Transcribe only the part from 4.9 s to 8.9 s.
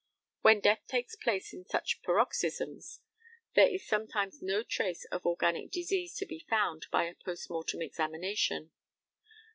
of organic disease to be found by a post mortem examination.